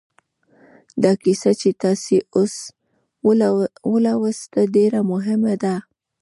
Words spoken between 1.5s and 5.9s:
چې تاسې اوس ولوسته ډېره مهمه ده